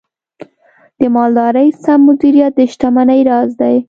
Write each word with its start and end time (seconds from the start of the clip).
د 0.99 1.01
مالدارۍ 1.15 1.69
سم 1.83 1.99
مدیریت 2.07 2.53
د 2.57 2.59
شتمنۍ 2.71 3.21
راز 3.29 3.49
دی. 3.61 3.75